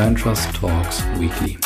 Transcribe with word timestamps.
Brand 0.00 0.18
Trust 0.18 0.48
Talks 0.54 1.04
Weekly. 1.18 1.58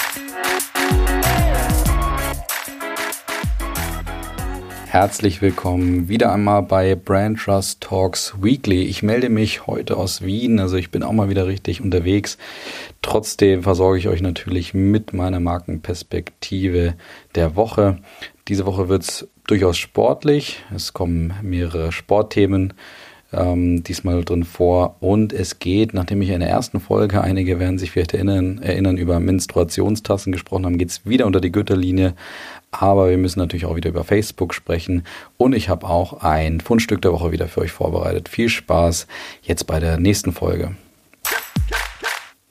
Herzlich 4.88 5.40
willkommen 5.40 6.08
wieder 6.08 6.32
einmal 6.32 6.64
bei 6.64 6.96
Brand 6.96 7.38
Trust 7.38 7.80
Talks 7.80 8.34
Weekly. 8.42 8.86
Ich 8.86 9.05
melde 9.05 9.28
mich 9.28 9.68
heute 9.68 9.96
aus 9.96 10.23
Wien, 10.23 10.59
also 10.59 10.77
ich 10.77 10.91
bin 10.91 11.05
auch 11.05 11.12
mal 11.12 11.28
wieder 11.28 11.46
richtig 11.46 11.80
unterwegs. 11.80 12.36
Trotzdem 13.02 13.62
versorge 13.62 14.00
ich 14.00 14.09
euch 14.09 14.20
natürlich 14.20 14.74
mit 14.74 15.12
meiner 15.12 15.38
Markenperspektive 15.38 16.95
der 17.37 17.55
Woche. 17.55 18.01
Diese 18.48 18.66
Woche 18.66 18.88
wird 18.88 19.05
es 19.05 19.28
durchaus 19.46 19.78
sportlich. 19.78 20.64
Es 20.74 20.92
kommen 20.92 21.34
mehrere 21.41 21.92
Sportthemen 21.92 22.74
ähm, 23.37 23.83
diesmal 23.83 24.24
drin 24.24 24.45
vor. 24.45 24.97
Und 25.01 25.33
es 25.33 25.59
geht, 25.59 25.95
nachdem 25.95 26.23
ich 26.23 26.30
in 26.30 26.41
der 26.41 26.48
ersten 26.48 26.80
Folge, 26.80 27.20
einige 27.20 27.59
werden 27.59 27.79
sich 27.79 27.91
vielleicht 27.91 28.15
erinnern, 28.15 28.59
erinnern 28.62 28.97
über 28.97 29.20
Menstruationstassen 29.20 30.33
gesprochen 30.33 30.66
haben, 30.66 30.79
geht 30.79 30.91
es 30.91 31.06
wieder 31.06 31.27
unter 31.27 31.41
die 31.41 31.52
Gürtellinie. 31.52 32.15
Aber 32.70 33.11
wir 33.11 33.19
müssen 33.19 33.39
natürlich 33.39 33.66
auch 33.66 33.77
wieder 33.77 33.91
über 33.91 34.05
Facebook 34.05 34.55
sprechen. 34.55 35.05
Und 35.37 35.55
ich 35.55 35.69
habe 35.69 35.87
auch 35.87 36.23
ein 36.23 36.61
Fundstück 36.61 37.02
der 37.02 37.12
Woche 37.12 37.33
wieder 37.33 37.48
für 37.48 37.61
euch 37.61 37.73
vorbereitet. 37.73 38.28
Viel 38.28 38.48
Spaß 38.48 39.06
jetzt 39.42 39.66
bei 39.66 39.80
der 39.80 39.98
nächsten 39.98 40.33
Folge. 40.33 40.75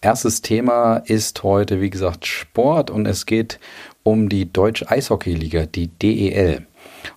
Erstes 0.04 0.42
Thema 0.42 0.98
ist 0.98 1.44
heute, 1.44 1.80
wie 1.80 1.90
gesagt, 1.90 2.26
Sport 2.26 2.90
und 2.90 3.06
es 3.06 3.26
geht 3.26 3.58
um 4.04 4.28
die 4.28 4.52
Deutsche 4.52 4.90
Eishockeyliga, 4.90 5.66
die 5.66 5.88
DEL. 5.88 6.68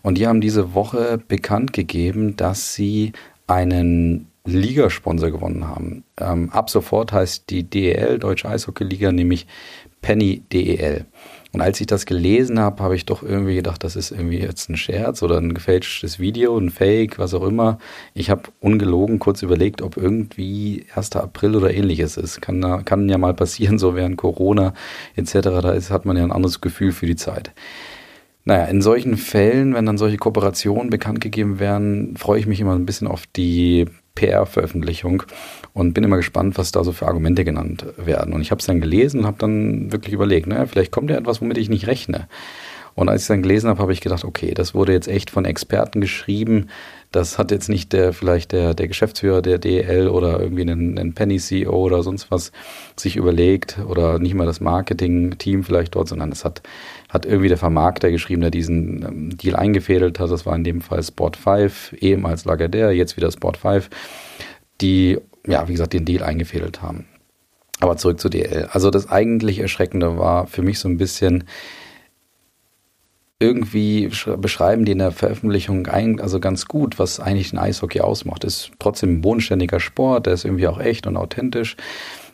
Und 0.02 0.18
die 0.18 0.26
haben 0.28 0.40
diese 0.40 0.72
Woche 0.72 1.18
bekannt 1.26 1.72
gegeben, 1.72 2.36
dass 2.36 2.74
sie 2.74 3.12
einen 3.46 4.28
Ligasponsor 4.44 5.30
gewonnen 5.30 5.66
haben. 5.66 6.04
Ähm, 6.18 6.50
ab 6.50 6.70
sofort 6.70 7.12
heißt 7.12 7.50
die 7.50 7.64
DEL, 7.64 8.18
Deutsche 8.18 8.48
Eishockey-Liga, 8.48 9.12
nämlich 9.12 9.46
Penny 10.02 10.42
DEL. 10.52 11.06
Und 11.52 11.62
als 11.62 11.80
ich 11.80 11.86
das 11.86 12.04
gelesen 12.04 12.58
habe, 12.58 12.82
habe 12.82 12.94
ich 12.96 13.06
doch 13.06 13.22
irgendwie 13.22 13.54
gedacht, 13.54 13.82
das 13.82 13.96
ist 13.96 14.10
irgendwie 14.10 14.38
jetzt 14.38 14.68
ein 14.68 14.76
Scherz 14.76 15.22
oder 15.22 15.38
ein 15.38 15.54
gefälschtes 15.54 16.18
Video, 16.18 16.56
ein 16.58 16.68
Fake, 16.70 17.18
was 17.18 17.32
auch 17.32 17.42
immer. 17.42 17.78
Ich 18.12 18.28
habe 18.28 18.42
ungelogen 18.60 19.18
kurz 19.18 19.42
überlegt, 19.42 19.80
ob 19.80 19.96
irgendwie 19.96 20.84
1. 20.94 21.16
April 21.16 21.56
oder 21.56 21.72
ähnliches 21.72 22.18
ist. 22.18 22.42
Kann, 22.42 22.84
kann 22.84 23.08
ja 23.08 23.16
mal 23.16 23.32
passieren, 23.32 23.78
so 23.78 23.96
während 23.96 24.18
Corona 24.18 24.74
etc. 25.14 25.32
Da 25.32 25.70
ist, 25.70 25.90
hat 25.90 26.04
man 26.04 26.18
ja 26.18 26.24
ein 26.24 26.32
anderes 26.32 26.60
Gefühl 26.60 26.92
für 26.92 27.06
die 27.06 27.16
Zeit. 27.16 27.52
Naja, 28.46 28.66
in 28.66 28.80
solchen 28.80 29.16
Fällen, 29.16 29.74
wenn 29.74 29.86
dann 29.86 29.98
solche 29.98 30.18
Kooperationen 30.18 30.88
bekannt 30.88 31.20
gegeben 31.20 31.58
werden, 31.58 32.16
freue 32.16 32.38
ich 32.38 32.46
mich 32.46 32.60
immer 32.60 32.76
ein 32.76 32.86
bisschen 32.86 33.08
auf 33.08 33.24
die 33.34 33.86
PR-Veröffentlichung 34.14 35.24
und 35.72 35.94
bin 35.94 36.04
immer 36.04 36.16
gespannt, 36.16 36.56
was 36.56 36.70
da 36.70 36.84
so 36.84 36.92
für 36.92 37.08
Argumente 37.08 37.44
genannt 37.44 37.84
werden. 37.96 38.32
Und 38.32 38.42
ich 38.42 38.52
habe 38.52 38.60
es 38.60 38.66
dann 38.66 38.80
gelesen 38.80 39.20
und 39.20 39.26
habe 39.26 39.38
dann 39.40 39.90
wirklich 39.90 40.14
überlegt, 40.14 40.46
naja, 40.46 40.64
vielleicht 40.66 40.92
kommt 40.92 41.10
ja 41.10 41.16
etwas, 41.16 41.40
womit 41.40 41.58
ich 41.58 41.68
nicht 41.68 41.88
rechne. 41.88 42.28
Und 42.96 43.10
als 43.10 43.22
ich 43.22 43.28
dann 43.28 43.42
gelesen 43.42 43.68
habe, 43.68 43.80
habe 43.80 43.92
ich 43.92 44.00
gedacht, 44.00 44.24
okay, 44.24 44.54
das 44.54 44.74
wurde 44.74 44.92
jetzt 44.92 45.06
echt 45.06 45.30
von 45.30 45.44
Experten 45.44 46.00
geschrieben. 46.00 46.70
Das 47.12 47.38
hat 47.38 47.50
jetzt 47.50 47.68
nicht 47.68 47.92
der 47.92 48.14
vielleicht 48.14 48.52
der, 48.52 48.72
der 48.72 48.88
Geschäftsführer 48.88 49.42
der 49.42 49.58
DL 49.58 50.08
oder 50.08 50.40
irgendwie 50.40 50.62
ein, 50.62 50.98
ein 50.98 51.12
Penny-CEO 51.12 51.70
oder 51.70 52.02
sonst 52.02 52.30
was 52.30 52.52
sich 52.96 53.16
überlegt 53.16 53.78
oder 53.86 54.18
nicht 54.18 54.34
mal 54.34 54.46
das 54.46 54.60
Marketing-Team 54.60 55.62
vielleicht 55.62 55.94
dort, 55.94 56.08
sondern 56.08 56.32
es 56.32 56.46
hat, 56.46 56.62
hat 57.10 57.26
irgendwie 57.26 57.50
der 57.50 57.58
Vermarkter 57.58 58.10
geschrieben, 58.10 58.40
der 58.40 58.50
diesen 58.50 59.02
ähm, 59.02 59.36
Deal 59.36 59.56
eingefädelt 59.56 60.18
hat. 60.18 60.30
Das 60.30 60.46
war 60.46 60.56
in 60.56 60.64
dem 60.64 60.80
Fall 60.80 61.02
Sport 61.02 61.36
5, 61.36 61.96
ehemals 62.00 62.46
Lagardère, 62.46 62.92
jetzt 62.92 63.18
wieder 63.18 63.30
Sport 63.30 63.58
5, 63.58 63.90
die, 64.80 65.18
ja, 65.46 65.68
wie 65.68 65.72
gesagt, 65.72 65.92
den 65.92 66.06
Deal 66.06 66.22
eingefädelt 66.22 66.80
haben. 66.80 67.04
Aber 67.80 67.98
zurück 67.98 68.20
zu 68.20 68.30
DL. 68.30 68.68
Also 68.72 68.88
das 68.88 69.10
eigentlich 69.10 69.58
Erschreckende 69.58 70.16
war 70.16 70.46
für 70.46 70.62
mich 70.62 70.78
so 70.78 70.88
ein 70.88 70.96
bisschen, 70.96 71.44
irgendwie 73.38 74.10
beschreiben 74.38 74.86
die 74.86 74.92
in 74.92 74.98
der 74.98 75.12
Veröffentlichung 75.12 75.86
ein, 75.86 76.20
also 76.20 76.40
ganz 76.40 76.66
gut, 76.66 76.98
was 76.98 77.20
eigentlich 77.20 77.52
ein 77.52 77.58
Eishockey 77.58 78.00
ausmacht. 78.00 78.44
Ist 78.44 78.70
trotzdem 78.78 79.14
ein 79.14 79.20
bodenständiger 79.20 79.78
Sport, 79.78 80.26
der 80.26 80.32
ist 80.32 80.44
irgendwie 80.44 80.68
auch 80.68 80.80
echt 80.80 81.06
und 81.06 81.18
authentisch. 81.18 81.76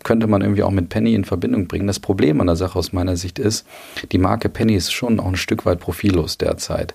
Könnte 0.04 0.26
man 0.28 0.42
irgendwie 0.42 0.62
auch 0.62 0.70
mit 0.70 0.88
Penny 0.88 1.14
in 1.14 1.24
Verbindung 1.24 1.66
bringen. 1.66 1.86
Das 1.86 2.00
Problem 2.00 2.40
an 2.40 2.46
der 2.46 2.56
Sache 2.56 2.78
aus 2.78 2.92
meiner 2.92 3.16
Sicht 3.16 3.38
ist, 3.38 3.66
die 4.12 4.18
Marke 4.18 4.48
Penny 4.48 4.74
ist 4.74 4.92
schon 4.92 5.18
auch 5.18 5.26
ein 5.26 5.36
Stück 5.36 5.66
weit 5.66 5.80
profillos 5.80 6.38
derzeit. 6.38 6.94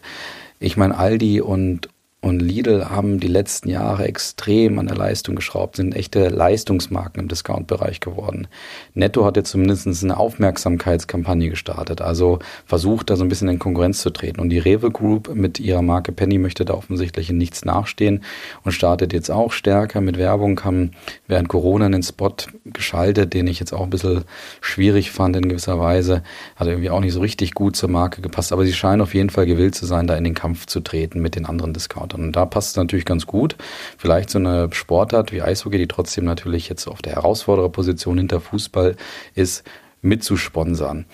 Ich 0.60 0.78
meine, 0.78 0.98
Aldi 0.98 1.42
und, 1.42 1.90
und 2.20 2.42
Lidl 2.42 2.90
haben 2.90 3.20
die 3.20 3.28
letzten 3.28 3.70
Jahre 3.70 4.06
extrem 4.06 4.80
an 4.80 4.88
der 4.88 4.98
Leistung 4.98 5.36
geschraubt, 5.36 5.76
sind 5.76 5.96
echte 5.96 6.30
Leistungsmarken 6.30 7.22
im 7.22 7.28
Discount-Bereich 7.28 8.00
geworden. 8.00 8.48
Netto 8.96 9.24
hat 9.24 9.38
jetzt 9.38 9.52
zumindest 9.52 9.88
eine 10.04 10.18
Aufmerksamkeitskampagne 10.18 11.50
gestartet, 11.50 12.02
also 12.02 12.40
versucht 12.66 13.12
da 13.12 13.16
so 13.16 13.24
ein 13.24 13.30
bisschen 13.30 13.50
in 13.50 13.60
Konkurrenz 13.60 14.02
zu 14.02 14.10
treten. 14.10 14.42
Und 14.42 14.50
die 14.50 14.58
Rewe 14.58 14.90
Group 14.90 15.36
mit 15.36 15.60
ihrer 15.60 15.84
Marke 15.84 16.12
Penny 16.12 16.40
möchte 16.40 16.66
da 16.66 16.74
offensichtlich 16.74 17.30
in 17.30 17.38
nichts 17.38 17.64
nachstehen 17.66 18.24
und 18.64 18.72
startet 18.72 19.14
jetzt 19.14 19.30
auch 19.30 19.52
stärker 19.52 20.02
mit 20.02 20.18
Werbung, 20.18 20.64
haben 20.64 20.92
während 21.28 21.50
Corona 21.50 21.86
einen 21.86 22.02
Spot 22.02 22.34
geschaltet, 22.66 23.36
den 23.36 23.46
ich 23.46 23.60
jetzt 23.60 23.74
auch 23.74 23.84
ein 23.84 23.92
bisschen 23.92 24.24
schwierig 24.60 25.12
fand 25.12 25.36
in 25.36 25.50
gewisser 25.50 25.80
Weise. 25.80 26.24
Hat 26.56 26.68
irgendwie 26.68 26.90
auch 26.90 27.00
nicht 27.00 27.14
so 27.14 27.20
richtig 27.20 27.54
gut 27.54 27.76
zur 27.76 27.90
Marke 27.90 28.22
gepasst, 28.22 28.52
aber 28.52 28.66
sie 28.66 28.74
scheinen 28.74 29.02
auf 29.02 29.14
jeden 29.14 29.30
Fall 29.30 29.46
gewillt 29.46 29.76
zu 29.76 29.86
sein, 29.86 30.08
da 30.08 30.16
in 30.16 30.24
den 30.24 30.34
Kampf 30.34 30.66
zu 30.66 30.80
treten 30.80 31.22
mit 31.22 31.36
den 31.36 31.46
anderen 31.46 31.74
Discountern. 32.08 32.28
Und 32.28 32.36
da 32.36 32.46
passt 32.46 32.72
es 32.72 32.76
natürlich 32.76 33.06
ganz 33.06 33.26
gut. 33.26 33.56
Vielleicht 33.98 34.30
so 34.30 34.40
eine 34.40 34.70
Sportart 34.72 35.32
wie 35.32 35.42
Eishockey, 35.42 35.78
die 35.78 35.88
trotzdem 35.88 36.26
natürlich 36.26 36.70
jetzt 36.70 36.88
auf 36.88 37.02
der 37.02 37.16
Herausfordererposition 37.16 38.18
hinter 38.18 38.42
Fußball 38.42 38.96
ist, 39.36 39.64
mitzusponsern. 40.02 41.06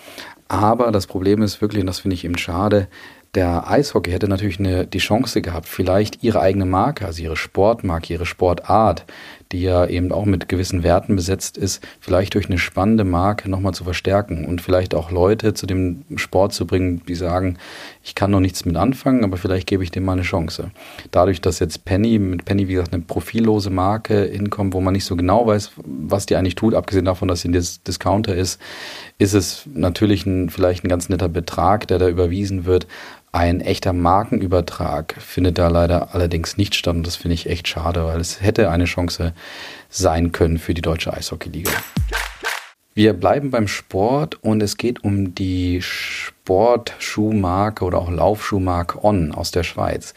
Aber 0.48 0.92
das 0.92 1.06
Problem 1.06 1.42
ist 1.42 1.60
wirklich, 1.60 1.80
und 1.80 1.86
das 1.86 2.00
finde 2.00 2.14
ich 2.14 2.24
eben 2.24 2.38
schade, 2.38 2.88
der 3.34 3.68
Eishockey 3.68 4.12
hätte 4.12 4.28
natürlich 4.28 4.60
eine, 4.60 4.86
die 4.86 4.98
Chance 4.98 5.42
gehabt, 5.42 5.66
vielleicht 5.66 6.22
ihre 6.22 6.40
eigene 6.40 6.66
Marke, 6.66 7.04
also 7.04 7.20
ihre 7.20 7.36
Sportmarke, 7.36 8.12
ihre 8.12 8.26
Sportart, 8.26 9.04
die 9.54 9.62
ja 9.62 9.86
eben 9.86 10.10
auch 10.10 10.24
mit 10.24 10.48
gewissen 10.48 10.82
Werten 10.82 11.14
besetzt 11.14 11.56
ist, 11.56 11.80
vielleicht 12.00 12.34
durch 12.34 12.46
eine 12.46 12.58
spannende 12.58 13.04
Marke 13.04 13.48
nochmal 13.48 13.72
zu 13.72 13.84
verstärken 13.84 14.44
und 14.46 14.60
vielleicht 14.60 14.96
auch 14.96 15.12
Leute 15.12 15.54
zu 15.54 15.66
dem 15.66 16.02
Sport 16.16 16.52
zu 16.52 16.66
bringen, 16.66 17.02
die 17.06 17.14
sagen, 17.14 17.56
ich 18.02 18.16
kann 18.16 18.32
noch 18.32 18.40
nichts 18.40 18.64
mit 18.64 18.76
anfangen, 18.76 19.22
aber 19.22 19.36
vielleicht 19.36 19.68
gebe 19.68 19.84
ich 19.84 19.92
dem 19.92 20.04
mal 20.04 20.14
eine 20.14 20.22
Chance. 20.22 20.72
Dadurch, 21.12 21.40
dass 21.40 21.60
jetzt 21.60 21.84
Penny, 21.84 22.18
mit 22.18 22.44
Penny, 22.44 22.66
wie 22.66 22.72
gesagt, 22.72 22.92
eine 22.92 23.04
profillose 23.04 23.70
Marke 23.70 24.24
hinkommt, 24.24 24.74
wo 24.74 24.80
man 24.80 24.92
nicht 24.92 25.04
so 25.04 25.14
genau 25.14 25.46
weiß, 25.46 25.70
was 25.84 26.26
die 26.26 26.34
eigentlich 26.34 26.56
tut, 26.56 26.74
abgesehen 26.74 27.04
davon, 27.04 27.28
dass 27.28 27.42
sie 27.42 27.48
ein 27.48 27.52
Dis 27.52 27.80
Discounter 27.84 28.34
ist, 28.34 28.60
ist 29.18 29.34
es 29.34 29.68
natürlich 29.72 30.26
ein, 30.26 30.50
vielleicht 30.50 30.84
ein 30.84 30.88
ganz 30.88 31.08
netter 31.08 31.28
Betrag, 31.28 31.86
der 31.86 32.00
da 32.00 32.08
überwiesen 32.08 32.64
wird. 32.64 32.88
Ein 33.34 33.60
echter 33.60 33.92
Markenübertrag 33.92 35.16
findet 35.18 35.58
da 35.58 35.66
leider 35.66 36.14
allerdings 36.14 36.56
nicht 36.56 36.76
statt 36.76 36.94
und 36.94 37.04
das 37.04 37.16
finde 37.16 37.34
ich 37.34 37.50
echt 37.50 37.66
schade, 37.66 38.04
weil 38.04 38.20
es 38.20 38.40
hätte 38.40 38.70
eine 38.70 38.84
Chance 38.84 39.32
sein 39.90 40.30
können 40.30 40.58
für 40.58 40.72
die 40.72 40.82
deutsche 40.82 41.12
Eishockeyliga. 41.12 41.72
Wir 42.94 43.12
bleiben 43.12 43.50
beim 43.50 43.66
Sport 43.66 44.38
und 44.44 44.62
es 44.62 44.76
geht 44.76 45.02
um 45.02 45.34
die 45.34 45.82
Sportschuhmarke 45.82 47.84
oder 47.84 47.98
auch 47.98 48.08
Laufschuhmarke 48.08 49.02
On 49.02 49.32
aus 49.32 49.50
der 49.50 49.64
Schweiz. 49.64 50.14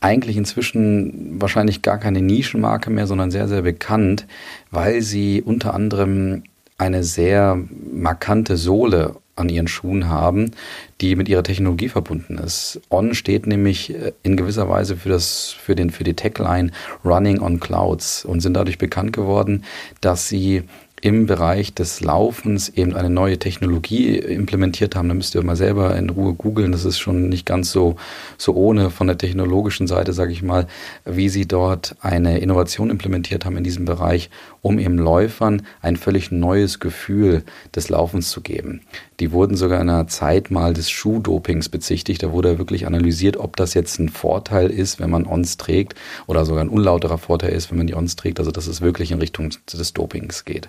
Eigentlich 0.00 0.36
inzwischen 0.36 1.40
wahrscheinlich 1.40 1.80
gar 1.80 1.96
keine 1.96 2.20
Nischenmarke 2.20 2.90
mehr, 2.90 3.06
sondern 3.06 3.30
sehr, 3.30 3.48
sehr 3.48 3.62
bekannt, 3.62 4.26
weil 4.70 5.00
sie 5.00 5.40
unter 5.40 5.72
anderem 5.72 6.42
eine 6.76 7.02
sehr 7.02 7.58
markante 7.94 8.58
Sohle 8.58 9.16
an 9.36 9.50
ihren 9.50 9.68
Schuhen 9.68 10.08
haben, 10.08 10.52
die 11.00 11.14
mit 11.14 11.28
ihrer 11.28 11.42
Technologie 11.42 11.88
verbunden 11.88 12.38
ist. 12.38 12.80
On 12.90 13.14
steht 13.14 13.46
nämlich 13.46 13.94
äh, 13.94 14.12
in 14.22 14.36
gewisser 14.36 14.68
Weise 14.68 14.96
für 14.96 15.10
das, 15.10 15.50
für 15.50 15.76
den, 15.76 15.90
für 15.90 16.04
die 16.04 16.14
Tagline 16.14 16.72
Running 17.04 17.40
on 17.40 17.60
Clouds 17.60 18.24
und 18.24 18.40
sind 18.40 18.54
dadurch 18.54 18.78
bekannt 18.78 19.12
geworden, 19.12 19.64
dass 20.00 20.28
sie 20.28 20.64
im 21.06 21.26
Bereich 21.26 21.72
des 21.72 22.00
Laufens 22.00 22.68
eben 22.68 22.96
eine 22.96 23.10
neue 23.10 23.38
Technologie 23.38 24.18
implementiert 24.18 24.96
haben. 24.96 25.06
Da 25.06 25.14
müsst 25.14 25.36
ihr 25.36 25.44
mal 25.44 25.54
selber 25.54 25.94
in 25.94 26.10
Ruhe 26.10 26.34
googeln. 26.34 26.72
Das 26.72 26.84
ist 26.84 26.98
schon 26.98 27.28
nicht 27.28 27.46
ganz 27.46 27.70
so, 27.70 27.94
so 28.38 28.54
ohne 28.54 28.90
von 28.90 29.06
der 29.06 29.16
technologischen 29.16 29.86
Seite, 29.86 30.12
sage 30.12 30.32
ich 30.32 30.42
mal, 30.42 30.66
wie 31.04 31.28
sie 31.28 31.46
dort 31.46 31.94
eine 32.00 32.40
Innovation 32.40 32.90
implementiert 32.90 33.44
haben 33.44 33.56
in 33.56 33.62
diesem 33.62 33.84
Bereich, 33.84 34.30
um 34.62 34.80
eben 34.80 34.98
Läufern 34.98 35.62
ein 35.80 35.96
völlig 35.96 36.32
neues 36.32 36.80
Gefühl 36.80 37.44
des 37.72 37.88
Laufens 37.88 38.30
zu 38.30 38.40
geben. 38.40 38.80
Die 39.20 39.30
wurden 39.30 39.56
sogar 39.56 39.80
in 39.80 39.88
einer 39.88 40.08
Zeit 40.08 40.50
mal 40.50 40.74
des 40.74 40.90
Schuhdopings 40.90 41.68
bezichtigt. 41.68 42.24
Da 42.24 42.32
wurde 42.32 42.58
wirklich 42.58 42.84
analysiert, 42.84 43.36
ob 43.36 43.54
das 43.54 43.74
jetzt 43.74 44.00
ein 44.00 44.08
Vorteil 44.08 44.70
ist, 44.70 44.98
wenn 44.98 45.10
man 45.10 45.24
Ons 45.24 45.56
trägt 45.56 45.94
oder 46.26 46.44
sogar 46.44 46.64
ein 46.64 46.68
unlauterer 46.68 47.18
Vorteil 47.18 47.52
ist, 47.52 47.70
wenn 47.70 47.78
man 47.78 47.86
die 47.86 47.94
Ons 47.94 48.16
trägt. 48.16 48.40
Also 48.40 48.50
dass 48.50 48.66
es 48.66 48.80
wirklich 48.80 49.12
in 49.12 49.20
Richtung 49.20 49.50
des 49.72 49.92
Dopings 49.92 50.44
geht. 50.44 50.68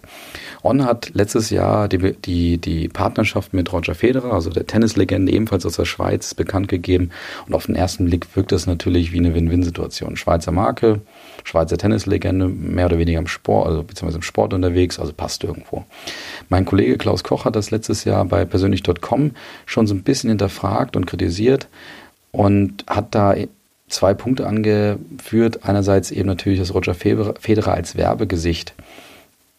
On 0.64 0.84
hat 0.86 1.12
letztes 1.14 1.50
Jahr 1.50 1.88
die, 1.88 2.14
die, 2.14 2.58
die 2.58 2.88
Partnerschaft 2.90 3.54
mit 3.54 3.72
Roger 3.72 3.96
Federer, 3.96 4.34
also 4.34 4.50
der 4.50 4.66
Tennislegende, 4.66 5.32
ebenfalls 5.32 5.66
aus 5.66 5.76
der 5.76 5.86
Schweiz, 5.86 6.34
bekannt 6.34 6.68
gegeben. 6.68 7.12
Und 7.48 7.54
auf 7.54 7.68
den 7.68 7.76
ersten 7.76 8.06
Blick 8.06 8.36
wirkt 8.36 8.52
das 8.52 8.68
natürlich 8.68 9.12
wie 9.12 9.20
eine 9.20 9.34
Win-Win-Situation. 9.34 10.18
Schweizer 10.18 10.52
Marke, 10.52 11.02
Schweizer 11.44 11.78
Tennislegende, 11.78 12.48
mehr 12.48 12.88
oder 12.88 12.98
weniger 12.98 13.20
im 13.20 13.28
Sport, 13.28 13.68
also 13.68 13.84
beziehungsweise 13.84 14.18
im 14.18 14.24
Sport 14.24 14.54
unterwegs, 14.54 15.00
also 15.00 15.14
passt 15.14 15.44
irgendwo. 15.44 15.86
Mein 16.50 16.66
Kollege 16.66 16.98
Klaus 16.98 17.24
Koch 17.24 17.46
hat 17.46 17.56
das 17.56 17.72
letztes 17.72 18.04
Jahr 18.04 18.26
bei 18.26 18.46
persönlich.com 18.46 19.32
schon 19.66 19.88
so 19.88 19.94
ein 19.94 20.04
bisschen 20.04 20.30
hinterfragt 20.30 20.96
und 20.96 21.06
kritisiert 21.06 21.68
und 22.32 22.84
hat 22.88 23.16
da 23.16 23.36
zwei 23.88 24.14
Punkte 24.14 24.48
angeführt. 24.48 25.60
Einerseits 25.64 26.12
eben 26.12 26.28
natürlich 26.28 26.60
das 26.60 26.74
Roger 26.74 26.94
Federer 26.94 27.74
als 27.74 27.96
Werbegesicht 27.96 28.74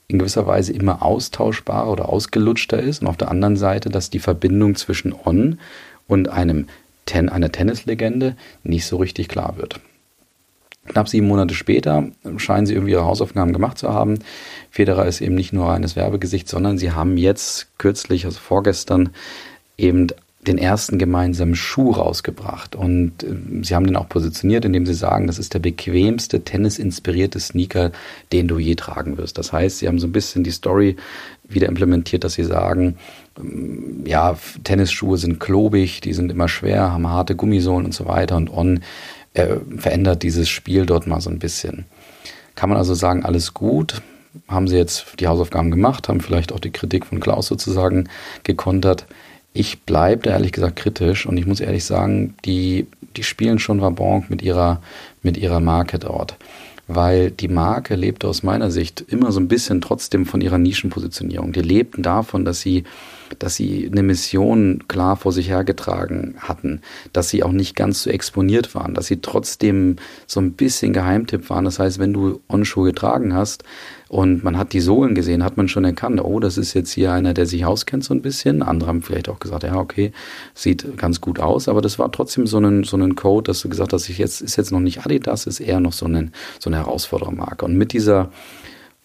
in 0.08 0.18
gewisser 0.18 0.46
Weise 0.46 0.72
immer 0.72 1.02
austauschbarer 1.02 1.90
oder 1.92 2.08
ausgelutschter 2.08 2.80
ist 2.80 3.02
und 3.02 3.08
auf 3.08 3.18
der 3.18 3.30
anderen 3.30 3.56
Seite, 3.56 3.90
dass 3.90 4.08
die 4.08 4.18
Verbindung 4.18 4.74
zwischen 4.74 5.14
On 5.24 5.58
und 6.06 6.30
einem 6.30 6.66
Ten, 7.04 7.28
einer 7.28 7.52
Tennislegende 7.52 8.34
nicht 8.62 8.86
so 8.86 8.96
richtig 8.96 9.28
klar 9.28 9.56
wird. 9.56 9.80
Knapp 10.86 11.08
sieben 11.08 11.28
Monate 11.28 11.54
später 11.54 12.08
scheinen 12.38 12.66
sie 12.66 12.72
irgendwie 12.72 12.92
ihre 12.92 13.04
Hausaufgaben 13.04 13.52
gemacht 13.52 13.76
zu 13.76 13.90
haben. 13.90 14.18
Federer 14.70 15.06
ist 15.06 15.20
eben 15.20 15.34
nicht 15.34 15.52
nur 15.52 15.70
eines 15.70 15.96
Werbegesicht, 15.96 16.48
sondern 16.48 16.78
sie 16.78 16.92
haben 16.92 17.18
jetzt 17.18 17.68
kürzlich, 17.78 18.24
also 18.24 18.38
vorgestern, 18.38 19.10
eben 19.76 20.08
den 20.48 20.58
ersten 20.58 20.98
gemeinsamen 20.98 21.54
Schuh 21.54 21.92
rausgebracht. 21.92 22.74
Und 22.74 23.22
äh, 23.22 23.62
sie 23.62 23.74
haben 23.74 23.86
den 23.86 23.96
auch 23.96 24.08
positioniert, 24.08 24.64
indem 24.64 24.86
sie 24.86 24.94
sagen, 24.94 25.26
das 25.26 25.38
ist 25.38 25.54
der 25.54 25.58
bequemste 25.60 26.40
tennisinspirierte 26.42 27.38
Sneaker, 27.38 27.92
den 28.32 28.48
du 28.48 28.58
je 28.58 28.74
tragen 28.74 29.18
wirst. 29.18 29.38
Das 29.38 29.52
heißt, 29.52 29.78
sie 29.78 29.86
haben 29.86 29.98
so 29.98 30.06
ein 30.06 30.12
bisschen 30.12 30.42
die 30.42 30.50
Story 30.50 30.96
wieder 31.48 31.68
implementiert, 31.68 32.24
dass 32.24 32.34
sie 32.34 32.44
sagen, 32.44 32.96
ähm, 33.38 34.02
ja, 34.06 34.36
Tennisschuhe 34.64 35.18
sind 35.18 35.38
klobig, 35.38 36.00
die 36.00 36.14
sind 36.14 36.32
immer 36.32 36.48
schwer, 36.48 36.92
haben 36.92 37.08
harte 37.08 37.36
Gummisohlen 37.36 37.84
und 37.84 37.94
so 37.94 38.06
weiter. 38.06 38.36
Und 38.36 38.50
On 38.50 38.80
äh, 39.34 39.56
verändert 39.76 40.22
dieses 40.22 40.48
Spiel 40.48 40.86
dort 40.86 41.06
mal 41.06 41.20
so 41.20 41.30
ein 41.30 41.38
bisschen. 41.38 41.84
Kann 42.54 42.70
man 42.70 42.78
also 42.78 42.94
sagen, 42.94 43.24
alles 43.24 43.54
gut. 43.54 44.02
Haben 44.46 44.68
sie 44.68 44.76
jetzt 44.76 45.20
die 45.20 45.26
Hausaufgaben 45.26 45.70
gemacht, 45.70 46.08
haben 46.08 46.20
vielleicht 46.20 46.52
auch 46.52 46.60
die 46.60 46.70
Kritik 46.70 47.06
von 47.06 47.18
Klaus 47.18 47.46
sozusagen 47.46 48.08
gekontert 48.44 49.06
ich 49.58 49.80
bleibe 49.80 50.22
da 50.22 50.30
ehrlich 50.30 50.52
gesagt 50.52 50.76
kritisch 50.76 51.26
und 51.26 51.36
ich 51.36 51.44
muss 51.44 51.58
ehrlich 51.58 51.84
sagen, 51.84 52.34
die, 52.44 52.86
die 53.16 53.24
spielen 53.24 53.58
schon 53.58 53.80
Wabonk 53.80 54.30
mit 54.30 54.40
ihrer, 54.40 54.80
mit 55.22 55.36
ihrer 55.36 55.58
Marke 55.58 55.98
dort. 55.98 56.36
Weil 56.88 57.30
die 57.30 57.48
Marke 57.48 57.94
lebt 57.94 58.24
aus 58.24 58.42
meiner 58.42 58.70
Sicht 58.70 59.04
immer 59.06 59.30
so 59.30 59.40
ein 59.40 59.48
bisschen 59.48 59.80
trotzdem 59.80 60.26
von 60.26 60.40
ihrer 60.40 60.58
Nischenpositionierung. 60.58 61.52
Die 61.52 61.60
lebten 61.60 62.02
davon, 62.02 62.44
dass 62.44 62.60
sie 62.60 62.84
dass 63.38 63.56
sie 63.56 63.88
eine 63.90 64.02
Mission 64.02 64.84
klar 64.88 65.16
vor 65.16 65.32
sich 65.32 65.48
hergetragen 65.48 66.36
hatten, 66.38 66.80
dass 67.12 67.28
sie 67.28 67.42
auch 67.42 67.52
nicht 67.52 67.76
ganz 67.76 68.02
so 68.02 68.10
exponiert 68.10 68.74
waren, 68.74 68.94
dass 68.94 69.06
sie 69.06 69.20
trotzdem 69.20 69.96
so 70.26 70.40
ein 70.40 70.52
bisschen 70.52 70.92
Geheimtipp 70.92 71.50
waren. 71.50 71.64
Das 71.64 71.78
heißt, 71.78 71.98
wenn 71.98 72.12
du 72.12 72.40
Onschuhe 72.48 72.86
getragen 72.86 73.34
hast 73.34 73.64
und 74.08 74.42
man 74.42 74.56
hat 74.56 74.72
die 74.72 74.80
Sohlen 74.80 75.14
gesehen, 75.14 75.44
hat 75.44 75.56
man 75.56 75.68
schon 75.68 75.84
erkannt, 75.84 76.22
oh, 76.22 76.40
das 76.40 76.56
ist 76.56 76.74
jetzt 76.74 76.92
hier 76.92 77.12
einer, 77.12 77.34
der 77.34 77.46
sich 77.46 77.66
auskennt 77.66 78.04
so 78.04 78.14
ein 78.14 78.22
bisschen. 78.22 78.62
Andere 78.62 78.88
haben 78.88 79.02
vielleicht 79.02 79.28
auch 79.28 79.38
gesagt, 79.38 79.64
ja, 79.64 79.76
okay, 79.76 80.12
sieht 80.54 80.96
ganz 80.96 81.20
gut 81.20 81.40
aus, 81.40 81.68
aber 81.68 81.82
das 81.82 81.98
war 81.98 82.10
trotzdem 82.10 82.46
so 82.46 82.58
ein, 82.58 82.84
so 82.84 82.96
ein 82.96 83.14
Code, 83.14 83.48
dass 83.48 83.60
du 83.60 83.68
gesagt 83.68 83.92
hast, 83.92 84.08
ich 84.08 84.18
jetzt, 84.18 84.40
ist 84.40 84.56
jetzt 84.56 84.72
noch 84.72 84.80
nicht 84.80 85.04
Adidas, 85.04 85.46
ist 85.46 85.60
eher 85.60 85.80
noch 85.80 85.92
so, 85.92 86.06
ein, 86.06 86.32
so 86.58 86.70
eine 86.70 86.77
Herausforderermarke. 86.78 87.64
Und 87.64 87.76
mit 87.76 87.92
dieser 87.92 88.30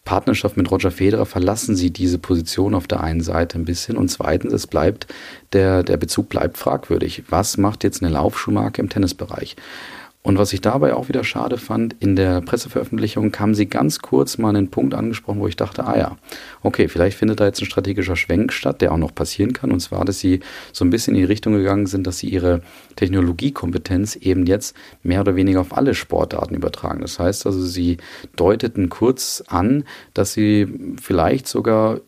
Partnerschaft 0.06 0.58
mit 0.58 0.70
Roger 0.70 0.92
Federer 0.92 1.26
verlassen 1.26 1.76
sie 1.76 1.92
diese 1.92 2.18
Position 2.18 2.76
auf 2.76 2.88
der 2.88 3.02
einen 3.02 3.22
Seite 3.22 3.58
ein 3.58 3.66
bisschen 3.66 3.96
und 3.96 4.10
zweitens, 4.10 4.54
es 4.54 4.68
bleibt, 4.68 5.08
der, 5.54 5.84
der 5.84 5.98
Bezug 5.98 6.28
bleibt 6.28 6.58
fragwürdig. 6.58 7.24
Was 7.30 7.58
macht 7.58 7.84
jetzt 7.84 8.04
eine 8.04 8.12
Laufschuhmarke 8.12 8.82
im 8.82 8.90
Tennisbereich? 8.90 9.56
Und 10.26 10.38
was 10.38 10.54
ich 10.54 10.62
dabei 10.62 10.94
auch 10.94 11.10
wieder 11.10 11.26
schade 11.26 11.58
fand, 11.58 11.98
in 12.00 12.16
der 12.16 12.40
Presseveröffentlichung 12.40 13.34
kam 13.34 13.54
sie 13.54 13.66
ganz 13.66 14.00
kurz 14.00 14.38
mal 14.38 14.56
einen 14.56 14.70
Punkt 14.70 14.94
angesprochen, 14.94 15.42
wo 15.42 15.48
ich 15.50 15.58
dachte, 15.58 15.86
ah 15.86 15.98
ja, 15.98 16.18
okay, 16.62 16.88
vielleicht 16.88 17.18
findet 17.18 17.42
da 17.42 17.46
jetzt 17.46 17.62
ein 17.62 17.66
strategischer 17.66 18.16
Schwenk 18.16 18.54
statt, 18.54 18.82
der 18.82 18.94
auch 18.94 18.98
noch 18.98 19.14
passieren 19.14 19.52
kann. 19.52 19.74
Und 19.74 19.82
zwar, 19.82 20.06
dass 20.06 20.20
sie 20.20 20.40
so 20.72 20.86
ein 20.86 20.92
bisschen 20.92 21.14
in 21.16 21.20
die 21.20 21.26
Richtung 21.26 21.54
gegangen 21.54 21.88
sind, 21.88 22.08
dass 22.08 22.20
sie 22.20 22.30
ihre 22.30 22.62
Technologiekompetenz 22.96 24.16
eben 24.16 24.46
jetzt 24.46 24.78
mehr 25.04 25.20
oder 25.20 25.36
weniger 25.36 25.60
auf 25.60 25.76
alle 25.76 25.94
Sportarten 25.94 26.56
übertragen. 26.56 27.02
Das 27.02 27.20
heißt 27.20 27.46
also, 27.46 27.62
sie 27.62 27.98
deuteten 28.38 28.88
kurz 28.88 29.44
an, 29.48 29.84
dass 30.14 30.32
sie 30.32 30.96
vielleicht 31.02 31.50
sogar 31.50 32.00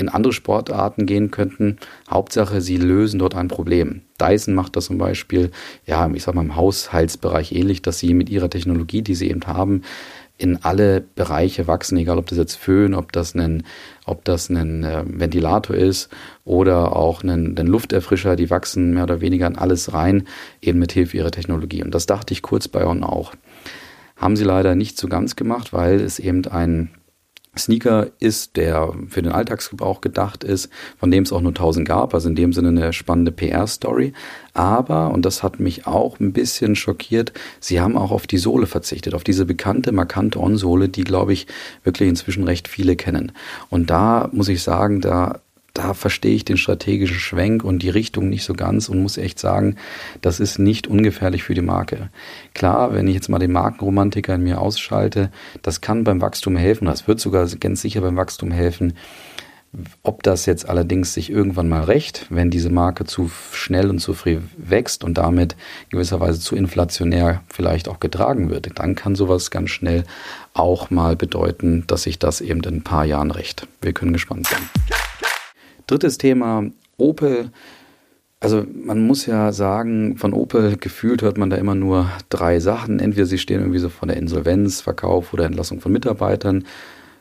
in 0.00 0.08
andere 0.08 0.32
Sportarten 0.32 1.06
gehen 1.06 1.30
könnten. 1.30 1.76
Hauptsache, 2.10 2.60
sie 2.60 2.76
lösen 2.76 3.18
dort 3.18 3.34
ein 3.34 3.48
Problem. 3.48 4.02
Dyson 4.20 4.54
macht 4.54 4.76
das 4.76 4.86
zum 4.86 4.98
Beispiel, 4.98 5.50
ja, 5.86 6.10
ich 6.12 6.22
sag 6.22 6.34
mal 6.34 6.42
im 6.42 6.56
Haushaltsbereich 6.56 7.52
ähnlich, 7.52 7.82
dass 7.82 7.98
sie 7.98 8.14
mit 8.14 8.28
ihrer 8.28 8.50
Technologie, 8.50 9.02
die 9.02 9.14
sie 9.14 9.30
eben 9.30 9.46
haben, 9.46 9.82
in 10.40 10.64
alle 10.64 11.02
Bereiche 11.02 11.66
wachsen, 11.66 11.98
egal 11.98 12.16
ob 12.16 12.26
das 12.26 12.38
jetzt 12.38 12.56
Föhn, 12.56 12.94
ob 12.94 13.12
das 13.12 13.34
ein, 13.34 13.62
ob 14.06 14.24
das 14.24 14.48
ein 14.48 14.84
äh, 14.84 15.04
Ventilator 15.06 15.76
ist 15.76 16.08
oder 16.46 16.96
auch 16.96 17.22
ein, 17.22 17.58
ein 17.58 17.66
Lufterfrischer, 17.66 18.36
die 18.36 18.48
wachsen 18.48 18.94
mehr 18.94 19.02
oder 19.02 19.20
weniger 19.20 19.46
in 19.46 19.58
alles 19.58 19.92
rein, 19.92 20.26
eben 20.62 20.78
mit 20.78 20.92
Hilfe 20.92 21.18
ihrer 21.18 21.30
Technologie. 21.30 21.82
Und 21.82 21.94
das 21.94 22.06
dachte 22.06 22.32
ich 22.32 22.40
kurz 22.40 22.68
bei 22.68 22.86
On 22.86 23.04
auch. 23.04 23.34
Haben 24.16 24.36
sie 24.36 24.44
leider 24.44 24.74
nicht 24.74 24.96
so 24.96 25.08
ganz 25.08 25.36
gemacht, 25.36 25.74
weil 25.74 26.00
es 26.00 26.18
eben 26.18 26.46
ein 26.46 26.90
Sneaker 27.58 28.08
ist, 28.20 28.56
der 28.56 28.92
für 29.08 29.22
den 29.22 29.32
Alltagsgebrauch 29.32 30.00
gedacht 30.00 30.44
ist, 30.44 30.70
von 30.98 31.10
dem 31.10 31.24
es 31.24 31.32
auch 31.32 31.40
nur 31.40 31.50
1000 31.50 31.86
gab, 31.86 32.14
also 32.14 32.28
in 32.28 32.36
dem 32.36 32.52
Sinne 32.52 32.68
eine 32.68 32.92
spannende 32.92 33.32
PR-Story. 33.32 34.12
Aber, 34.54 35.10
und 35.10 35.24
das 35.24 35.42
hat 35.42 35.58
mich 35.58 35.86
auch 35.86 36.20
ein 36.20 36.32
bisschen 36.32 36.76
schockiert, 36.76 37.32
sie 37.58 37.80
haben 37.80 37.96
auch 37.96 38.12
auf 38.12 38.26
die 38.26 38.38
Sohle 38.38 38.66
verzichtet, 38.66 39.14
auf 39.14 39.24
diese 39.24 39.44
bekannte, 39.44 39.92
markante 39.92 40.38
On-Sohle, 40.38 40.88
die, 40.88 41.04
glaube 41.04 41.32
ich, 41.32 41.46
wirklich 41.82 42.08
inzwischen 42.08 42.44
recht 42.44 42.68
viele 42.68 42.94
kennen. 42.96 43.32
Und 43.68 43.90
da 43.90 44.28
muss 44.32 44.48
ich 44.48 44.62
sagen, 44.62 45.00
da 45.00 45.40
da 45.74 45.94
verstehe 45.94 46.34
ich 46.34 46.44
den 46.44 46.56
strategischen 46.56 47.18
Schwenk 47.18 47.64
und 47.64 47.80
die 47.82 47.90
Richtung 47.90 48.28
nicht 48.28 48.44
so 48.44 48.54
ganz 48.54 48.88
und 48.88 49.02
muss 49.02 49.18
echt 49.18 49.38
sagen, 49.38 49.76
das 50.20 50.40
ist 50.40 50.58
nicht 50.58 50.86
ungefährlich 50.86 51.42
für 51.42 51.54
die 51.54 51.62
Marke. 51.62 52.10
Klar, 52.54 52.92
wenn 52.94 53.06
ich 53.06 53.14
jetzt 53.14 53.28
mal 53.28 53.38
den 53.38 53.52
Markenromantiker 53.52 54.34
in 54.34 54.42
mir 54.42 54.60
ausschalte, 54.60 55.30
das 55.62 55.80
kann 55.80 56.04
beim 56.04 56.20
Wachstum 56.20 56.56
helfen, 56.56 56.86
das 56.86 57.06
wird 57.06 57.20
sogar 57.20 57.46
ganz 57.60 57.82
sicher 57.82 58.00
beim 58.00 58.16
Wachstum 58.16 58.50
helfen. 58.50 58.94
Ob 60.02 60.24
das 60.24 60.46
jetzt 60.46 60.68
allerdings 60.68 61.14
sich 61.14 61.30
irgendwann 61.30 61.68
mal 61.68 61.84
rächt, 61.84 62.26
wenn 62.28 62.50
diese 62.50 62.70
Marke 62.70 63.04
zu 63.04 63.30
schnell 63.52 63.88
und 63.88 64.00
zu 64.00 64.14
früh 64.14 64.38
wächst 64.56 65.04
und 65.04 65.14
damit 65.16 65.54
gewisserweise 65.90 66.40
zu 66.40 66.56
inflationär 66.56 67.42
vielleicht 67.48 67.88
auch 67.88 68.00
getragen 68.00 68.50
wird, 68.50 68.68
dann 68.80 68.96
kann 68.96 69.14
sowas 69.14 69.52
ganz 69.52 69.70
schnell 69.70 70.02
auch 70.54 70.90
mal 70.90 71.14
bedeuten, 71.14 71.84
dass 71.86 72.02
sich 72.02 72.18
das 72.18 72.40
eben 72.40 72.64
in 72.64 72.76
ein 72.76 72.82
paar 72.82 73.04
Jahren 73.04 73.30
rächt. 73.30 73.68
Wir 73.80 73.92
können 73.92 74.12
gespannt 74.12 74.48
sein. 74.48 74.89
Drittes 75.90 76.18
Thema, 76.18 76.70
Opel. 76.98 77.50
Also 78.38 78.64
man 78.72 79.04
muss 79.06 79.26
ja 79.26 79.50
sagen, 79.50 80.16
von 80.18 80.32
Opel 80.34 80.76
gefühlt 80.76 81.22
hört 81.22 81.36
man 81.36 81.50
da 81.50 81.56
immer 81.56 81.74
nur 81.74 82.08
drei 82.28 82.60
Sachen. 82.60 83.00
Entweder 83.00 83.26
sie 83.26 83.38
stehen 83.38 83.58
irgendwie 83.60 83.80
so 83.80 83.88
vor 83.88 84.06
der 84.06 84.16
Insolvenz, 84.16 84.80
Verkauf 84.80 85.32
oder 85.32 85.46
Entlassung 85.46 85.80
von 85.80 85.90
Mitarbeitern. 85.90 86.64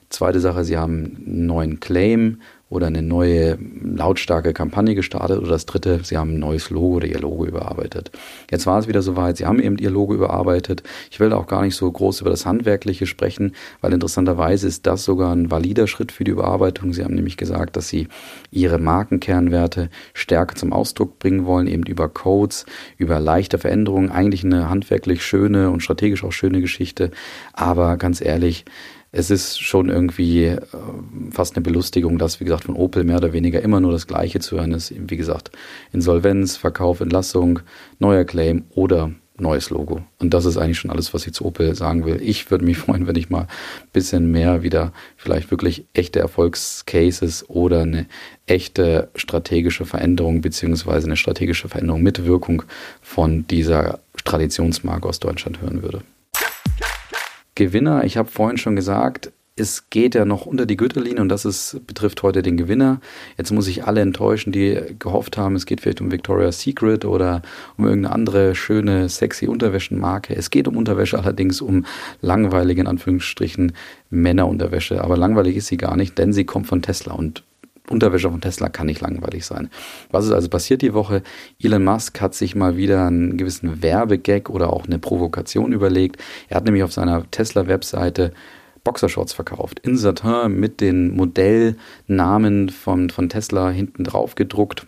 Zweite 0.10 0.40
Sache, 0.40 0.64
sie 0.64 0.78
haben 0.78 1.24
einen 1.26 1.48
neuen 1.48 1.80
Claim 1.80 2.42
oder 2.70 2.88
eine 2.88 3.02
neue 3.02 3.58
lautstarke 3.82 4.54
Kampagne 4.54 4.94
gestartet 4.94 5.40
oder 5.40 5.50
das 5.50 5.66
dritte, 5.66 6.02
sie 6.04 6.18
haben 6.18 6.36
ein 6.36 6.40
neues 6.40 6.70
Logo 6.70 6.98
oder 6.98 7.08
ihr 7.08 7.20
Logo 7.20 7.46
überarbeitet. 7.46 8.12
Jetzt 8.52 8.68
war 8.68 8.80
es 8.80 8.88
wieder 8.88 9.02
soweit, 9.02 9.38
sie 9.38 9.46
haben 9.46 9.60
eben 9.60 9.78
ihr 9.78 9.90
Logo 9.90 10.14
überarbeitet. 10.14 10.84
Ich 11.10 11.20
will 11.20 11.34
auch 11.34 11.48
gar 11.48 11.64
nicht 11.64 11.76
so 11.76 11.92
groß 11.92 12.22
über 12.22 12.30
das 12.30 12.46
Handwerkliche 12.46 13.08
sprechen, 13.08 13.56
weil 13.82 13.94
interessanterweise 13.94 14.68
ist 14.68 14.86
das 14.86 15.04
sogar 15.04 15.36
ein 15.36 15.50
valider 15.50 15.88
Schritt 15.88 16.12
für 16.12 16.24
die 16.24 16.32
Überarbeitung. 16.32 16.94
Sie 16.94 17.04
haben 17.04 17.16
nämlich 17.16 17.38
gesagt, 17.38 17.76
dass 17.76 17.90
sie 17.90 18.08
ihre 18.52 18.78
Markenkernwerte 18.78 19.90
stärker 20.14 20.56
zum 20.56 20.72
Ausdruck 20.72 21.18
bringen 21.18 21.46
wollen, 21.46 21.68
eben 21.68 21.84
über 21.84 22.08
Codes, 22.08 22.66
über 22.98 23.20
leichte 23.20 23.58
Veränderungen. 23.58 24.12
Eigentlich 24.12 24.44
eine 24.44 24.70
handwerklich 24.70 25.24
schöne 25.24 25.72
und 25.72 25.82
strategisch 25.82 26.24
auch 26.24 26.32
schöne 26.32 26.62
Geschichte. 26.62 27.10
Aber 27.54 27.98
ganz 27.98 28.22
ehrlich, 28.22 28.66
es 29.12 29.32
ist 29.32 29.60
schon 29.60 29.90
irgendwie 29.90 30.46
äh, 30.46 30.60
fast 31.32 31.56
eine 31.56 31.64
Belustigung, 31.64 32.18
dass, 32.18 32.40
wie 32.40 32.44
gesagt, 32.46 32.66
von 32.66 32.76
Opel 32.76 33.04
mehr 33.04 33.18
oder 33.18 33.34
weniger 33.34 33.62
immer 33.62 33.80
nur 33.80 33.92
das 33.92 34.08
Gleiche 34.08 34.40
zu 34.40 34.58
hören 34.58 34.72
ist. 34.72 34.94
Wie 34.96 35.18
gesagt, 35.18 35.52
Insolvenz, 35.92 36.58
Verkauf, 36.58 37.00
Entlassung, 37.02 37.60
neuer 37.98 38.24
Claim 38.24 38.66
oder 38.70 39.12
neues 39.40 39.70
Logo. 39.70 40.04
Und 40.20 40.34
das 40.34 40.46
ist 40.46 40.58
eigentlich 40.58 40.80
schon 40.80 40.92
alles, 40.92 41.14
was 41.14 41.26
ich 41.26 41.34
zu 41.34 41.46
Opel 41.46 41.74
sagen 41.76 42.06
will. 42.06 42.22
Ich 42.22 42.52
würde 42.52 42.66
mich 42.66 42.78
freuen, 42.80 43.08
wenn 43.08 43.16
ich 43.16 43.30
mal 43.30 43.44
ein 43.44 43.48
bisschen 43.94 44.32
mehr 44.32 44.64
wieder 44.64 44.94
vielleicht 45.18 45.50
wirklich 45.50 45.86
echte 45.94 46.20
Erfolgscases 46.20 47.50
oder 47.50 47.82
eine 47.82 48.06
echte 48.46 49.10
strategische 49.16 49.86
Veränderung 49.86 50.42
beziehungsweise 50.42 51.08
eine 51.08 51.18
strategische 51.18 51.70
Veränderung 51.70 52.04
mit 52.04 52.26
Wirkung 52.26 52.64
von 53.02 53.48
dieser 53.48 54.00
Traditionsmarke 54.24 55.08
aus 55.08 55.20
Deutschland 55.20 55.62
hören 55.62 55.82
würde. 55.82 56.04
Gewinner, 57.60 58.06
ich 58.06 58.16
habe 58.16 58.32
vorhin 58.32 58.58
schon 58.58 58.78
gesagt, 58.78 59.34
es 59.58 59.90
geht 59.90 60.16
ja 60.16 60.24
noch 60.24 60.46
unter 60.46 60.66
die 60.66 60.78
Gürtellinie 60.78 61.22
und 61.22 61.28
das 61.28 61.44
ist, 61.44 61.82
betrifft 61.86 62.24
heute 62.24 62.42
den 62.42 62.56
Gewinner. 62.56 63.02
Jetzt 63.38 63.52
muss 63.52 63.68
ich 63.68 63.84
alle 63.84 64.00
enttäuschen, 64.00 64.54
die 64.54 64.80
gehofft 64.98 65.38
haben, 65.38 65.58
es 65.58 65.66
geht 65.66 65.82
vielleicht 65.82 66.00
um 66.00 66.10
Victoria's 66.10 66.62
Secret 66.62 67.04
oder 67.04 67.42
um 67.76 67.84
irgendeine 67.84 68.16
andere 68.16 68.56
schöne, 68.56 69.10
sexy 69.10 69.48
Unterwäschenmarke. 69.48 70.34
Es 70.34 70.52
geht 70.52 70.70
um 70.70 70.78
Unterwäsche, 70.78 71.20
allerdings 71.20 71.60
um 71.60 71.86
langweilige, 72.22 72.80
in 72.80 72.88
Anführungsstrichen, 72.88 73.74
Männerunterwäsche. 74.10 75.04
Aber 75.04 75.18
langweilig 75.18 75.58
ist 75.58 75.68
sie 75.68 75.78
gar 75.78 75.98
nicht, 75.98 76.18
denn 76.18 76.32
sie 76.32 76.46
kommt 76.46 76.68
von 76.68 76.82
Tesla 76.82 77.14
und 77.14 77.44
Unterwäsche 77.90 78.30
von 78.30 78.42
Tesla 78.42 78.70
kann 78.70 78.88
nicht 78.88 79.02
langweilig 79.02 79.46
sein. 79.46 79.70
Was 80.12 80.26
ist 80.26 80.32
also 80.32 80.50
passiert 80.50 80.82
die 80.82 80.94
Woche? 80.94 81.24
Elon 81.62 81.84
Musk 81.84 82.22
hat 82.22 82.36
sich 82.36 82.56
mal 82.56 82.78
wieder 82.78 83.08
einen 83.08 83.38
gewissen 83.38 83.82
Werbegag 83.82 84.50
oder 84.50 84.72
auch 84.72 84.86
eine 84.86 85.00
Provokation 85.00 85.74
überlegt. 85.74 86.22
Er 86.48 86.58
hat 86.58 86.66
nämlich 86.66 86.84
auf 86.84 86.94
seiner 86.94 87.30
Tesla-Webseite 87.32 88.34
Boxershorts 88.84 89.34
verkauft. 89.34 89.80
In 89.80 89.98
Satin 89.98 90.60
mit 90.60 90.82
den 90.82 91.16
Modellnamen 91.16 92.70
von, 92.70 93.10
von 93.10 93.30
Tesla 93.30 93.70
hinten 93.70 94.04
drauf 94.04 94.36
gedruckt. 94.36 94.86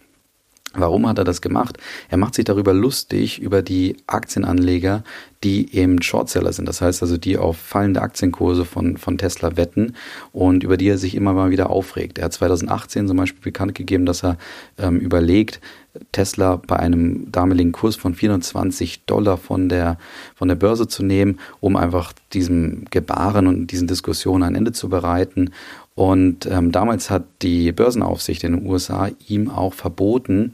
Warum 0.74 1.08
hat 1.08 1.18
er 1.18 1.26
das 1.26 1.42
gemacht? 1.42 1.78
Er 2.10 2.18
macht 2.18 2.36
sich 2.36 2.46
darüber 2.46 2.74
lustig, 2.74 3.42
über 3.42 3.62
die 3.62 3.98
Aktienanleger, 4.08 5.04
die 5.44 5.76
eben 5.76 6.02
Shortseller 6.02 6.54
sind. 6.54 6.68
Das 6.68 6.82
heißt 6.82 7.02
also, 7.02 7.18
die 7.18 7.38
auf 7.38 7.58
fallende 7.58 8.02
Aktienkurse 8.02 8.64
von, 8.64 8.98
von 8.98 9.18
Tesla 9.18 9.58
wetten 9.58 9.96
und 10.32 10.64
über 10.64 10.78
die 10.78 10.88
er 10.88 10.98
sich 10.98 11.16
immer 11.16 11.34
mal 11.34 11.50
wieder 11.50 11.70
aufregt. 11.70 12.20
Er 12.20 12.26
hat 12.26 12.34
2018 12.34 13.08
zum 13.08 13.18
Beispiel 13.18 13.42
bekannt 13.42 13.76
gegeben, 13.76 14.06
dass 14.06 14.24
er 14.24 14.38
ähm, 14.78 15.00
überlegt, 15.00 15.60
Tesla 16.14 16.56
bei 16.56 16.78
einem 16.78 17.32
damaligen 17.32 17.74
Kurs 17.74 17.98
von 17.98 18.16
420 18.16 19.06
Dollar 19.06 19.38
von 19.38 19.68
der, 19.68 19.98
von 20.36 20.48
der 20.48 20.56
Börse 20.56 20.88
zu 20.88 21.04
nehmen, 21.04 21.40
um 21.60 21.76
einfach 21.76 22.14
diesem 22.34 22.86
Gebaren 22.90 23.48
und 23.48 23.68
diesen 23.68 23.88
Diskussionen 23.88 24.44
ein 24.44 24.56
Ende 24.56 24.72
zu 24.72 24.88
bereiten. 24.88 25.52
Und 25.96 26.46
ähm, 26.46 26.72
damals 26.72 27.10
hat 27.10 27.26
die 27.42 27.72
Börsenaufsicht 27.72 28.44
in 28.44 28.54
den 28.54 28.66
USA 28.66 29.10
ihm 29.28 29.50
auch 29.50 29.74
verboten, 29.74 30.54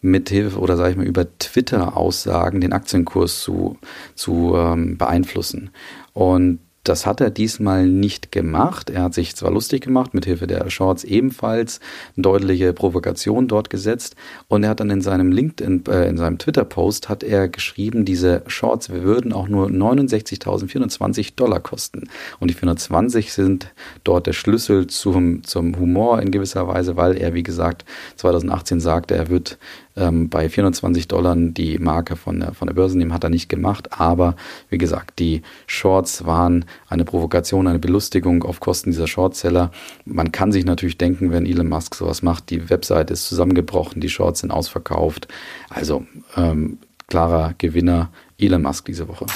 mithilfe 0.00 0.58
oder 0.58 0.76
sage 0.76 0.92
ich 0.92 0.96
mal 0.96 1.06
über 1.06 1.26
Twitter-Aussagen 1.38 2.60
den 2.60 2.72
Aktienkurs 2.72 3.40
zu, 3.40 3.76
zu 4.14 4.54
ähm, 4.56 4.96
beeinflussen. 4.96 5.70
Und 6.12 6.60
das 6.88 7.06
hat 7.06 7.20
er 7.20 7.30
diesmal 7.30 7.86
nicht 7.86 8.32
gemacht. 8.32 8.90
Er 8.90 9.02
hat 9.02 9.14
sich 9.14 9.36
zwar 9.36 9.50
lustig 9.50 9.82
gemacht, 9.82 10.14
mit 10.14 10.24
Hilfe 10.24 10.46
der 10.46 10.68
Shorts 10.70 11.04
ebenfalls 11.04 11.80
deutliche 12.16 12.72
Provokation 12.72 13.48
dort 13.48 13.70
gesetzt 13.70 14.16
und 14.48 14.64
er 14.64 14.70
hat 14.70 14.80
dann 14.80 14.90
in 14.90 15.00
seinem 15.00 15.30
LinkedIn, 15.30 15.84
äh, 15.88 16.08
in 16.08 16.16
seinem 16.16 16.38
Twitter-Post 16.38 17.08
hat 17.08 17.22
er 17.22 17.48
geschrieben, 17.48 18.04
diese 18.04 18.42
Shorts 18.46 18.90
würden 18.90 19.32
auch 19.32 19.48
nur 19.48 19.68
69.420 19.68 21.34
Dollar 21.36 21.60
kosten. 21.60 22.08
Und 22.40 22.48
die 22.48 22.54
420 22.54 23.32
sind 23.32 23.72
dort 24.04 24.26
der 24.26 24.32
Schlüssel 24.32 24.86
zum, 24.86 25.44
zum 25.44 25.78
Humor 25.78 26.22
in 26.22 26.30
gewisser 26.30 26.66
Weise, 26.68 26.96
weil 26.96 27.16
er, 27.16 27.34
wie 27.34 27.42
gesagt, 27.42 27.84
2018 28.16 28.80
sagte, 28.80 29.14
er 29.14 29.28
wird 29.28 29.58
ähm, 29.98 30.28
bei 30.28 30.48
420 30.48 31.08
Dollar 31.08 31.34
die 31.36 31.78
Marke 31.78 32.16
von 32.16 32.40
der, 32.40 32.52
von 32.54 32.68
der 32.68 32.74
Börse 32.74 32.96
nehmen, 32.96 33.12
hat 33.12 33.24
er 33.24 33.30
nicht 33.30 33.48
gemacht. 33.48 34.00
Aber 34.00 34.36
wie 34.70 34.78
gesagt, 34.78 35.18
die 35.18 35.42
Shorts 35.66 36.24
waren 36.24 36.64
eine 36.88 37.04
Provokation, 37.04 37.66
eine 37.66 37.78
Belustigung 37.78 38.44
auf 38.44 38.60
Kosten 38.60 38.90
dieser 38.90 39.06
Shortseller. 39.06 39.70
Man 40.04 40.32
kann 40.32 40.52
sich 40.52 40.64
natürlich 40.64 40.98
denken, 40.98 41.30
wenn 41.30 41.46
Elon 41.46 41.68
Musk 41.68 41.94
sowas 41.94 42.22
macht, 42.22 42.50
die 42.50 42.70
Webseite 42.70 43.12
ist 43.12 43.28
zusammengebrochen, 43.28 44.00
die 44.00 44.08
Shorts 44.08 44.40
sind 44.40 44.50
ausverkauft. 44.50 45.28
Also 45.68 46.06
ähm, 46.36 46.78
klarer 47.08 47.54
Gewinner 47.58 48.10
Elon 48.38 48.62
Musk 48.62 48.86
diese 48.86 49.08
Woche. 49.08 49.26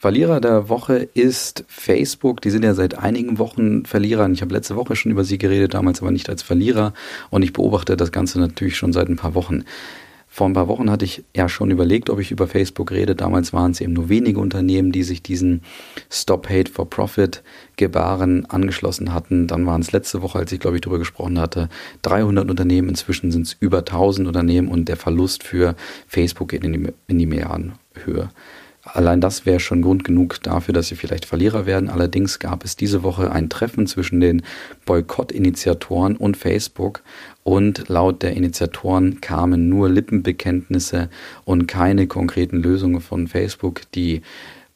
Verlierer 0.00 0.40
der 0.40 0.70
Woche 0.70 1.10
ist 1.12 1.62
Facebook. 1.68 2.40
Die 2.40 2.48
sind 2.48 2.64
ja 2.64 2.72
seit 2.72 2.96
einigen 2.96 3.36
Wochen 3.36 3.84
Verlierer. 3.84 4.30
Ich 4.30 4.40
habe 4.40 4.54
letzte 4.54 4.74
Woche 4.74 4.96
schon 4.96 5.12
über 5.12 5.24
sie 5.24 5.36
geredet, 5.36 5.74
damals 5.74 6.00
aber 6.00 6.10
nicht 6.10 6.30
als 6.30 6.42
Verlierer. 6.42 6.94
Und 7.28 7.42
ich 7.42 7.52
beobachte 7.52 7.98
das 7.98 8.10
Ganze 8.10 8.40
natürlich 8.40 8.78
schon 8.78 8.94
seit 8.94 9.10
ein 9.10 9.16
paar 9.16 9.34
Wochen. 9.34 9.64
Vor 10.26 10.48
ein 10.48 10.54
paar 10.54 10.68
Wochen 10.68 10.90
hatte 10.90 11.04
ich 11.04 11.24
ja 11.36 11.50
schon 11.50 11.70
überlegt, 11.70 12.08
ob 12.08 12.18
ich 12.18 12.30
über 12.30 12.48
Facebook 12.48 12.92
rede. 12.92 13.14
Damals 13.14 13.52
waren 13.52 13.72
es 13.72 13.82
eben 13.82 13.92
nur 13.92 14.08
wenige 14.08 14.40
Unternehmen, 14.40 14.90
die 14.90 15.02
sich 15.02 15.22
diesen 15.22 15.60
Stop 16.08 16.48
Hate 16.48 16.72
for 16.72 16.88
Profit 16.88 17.42
Gebaren 17.76 18.46
angeschlossen 18.46 19.12
hatten. 19.12 19.48
Dann 19.48 19.66
waren 19.66 19.82
es 19.82 19.92
letzte 19.92 20.22
Woche, 20.22 20.38
als 20.38 20.50
ich 20.50 20.60
glaube 20.60 20.78
ich 20.78 20.80
darüber 20.80 20.98
gesprochen 20.98 21.38
hatte, 21.38 21.68
300 22.00 22.48
Unternehmen. 22.48 22.88
Inzwischen 22.88 23.32
sind 23.32 23.48
es 23.48 23.56
über 23.60 23.80
1000 23.80 24.26
Unternehmen 24.26 24.68
und 24.68 24.88
der 24.88 24.96
Verlust 24.96 25.42
für 25.42 25.76
Facebook 26.06 26.48
geht 26.48 26.64
in 26.64 26.72
die, 26.72 26.92
in 27.06 27.18
die 27.18 27.26
Milliardenhöhe. 27.26 28.30
Allein 28.82 29.20
das 29.20 29.44
wäre 29.44 29.60
schon 29.60 29.82
Grund 29.82 30.04
genug 30.04 30.42
dafür, 30.42 30.72
dass 30.72 30.88
sie 30.88 30.96
vielleicht 30.96 31.26
Verlierer 31.26 31.66
werden. 31.66 31.90
Allerdings 31.90 32.38
gab 32.38 32.64
es 32.64 32.76
diese 32.76 33.02
Woche 33.02 33.30
ein 33.30 33.50
Treffen 33.50 33.86
zwischen 33.86 34.20
den 34.20 34.42
Boykott-Initiatoren 34.86 36.16
und 36.16 36.36
Facebook 36.36 37.02
und 37.42 37.88
laut 37.88 38.22
der 38.22 38.32
Initiatoren 38.32 39.20
kamen 39.20 39.68
nur 39.68 39.90
Lippenbekenntnisse 39.90 41.10
und 41.44 41.66
keine 41.66 42.06
konkreten 42.06 42.56
Lösungen 42.56 43.00
von 43.02 43.28
Facebook. 43.28 43.82
Die 43.92 44.22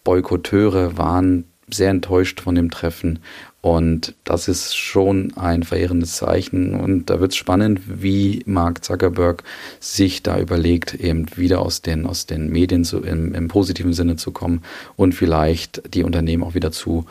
Boykotteure 0.05 0.99
waren 0.99 1.45
sehr 1.71 1.91
enttäuscht 1.91 2.41
von 2.41 2.55
dem 2.55 2.71
Treffen 2.71 3.21
und 3.65 4.15
das 4.25 4.47
ist 4.47 4.77
schon 4.77 5.33
ein 5.39 5.63
verehrendes 5.63 6.17
Zeichen. 6.17 6.75
Und 6.75 7.09
da 7.09 7.19
wird 7.19 7.33
es 7.33 7.39
spannend, 7.39 7.81
wie 7.87 8.43
Mark 8.45 8.85
Zuckerberg 8.85 9.43
sich 9.81 10.23
da 10.23 10.39
überlegt, 10.39 10.93
eben 10.93 11.25
wieder 11.39 11.63
aus 11.63 11.81
den, 11.81 12.05
aus 12.05 12.27
den 12.27 12.51
Medien 12.51 12.85
zu, 12.85 13.01
im, 13.01 13.35
im 13.35 13.49
positiven 13.49 13.95
Sinne 13.95 14.17
zu 14.17 14.33
kommen 14.33 14.61
und 14.97 15.15
vielleicht 15.15 15.95
die 15.95 16.05
Unternehmen 16.05 16.43
auch 16.43 16.53
wieder 16.53 16.73
zu, 16.73 17.07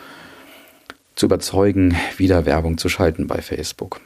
zu 1.16 1.26
überzeugen, 1.26 1.96
wieder 2.18 2.46
Werbung 2.46 2.78
zu 2.78 2.88
schalten 2.88 3.26
bei 3.26 3.42
Facebook. 3.42 4.00